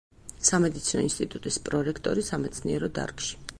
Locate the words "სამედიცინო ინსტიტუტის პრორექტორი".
0.47-2.25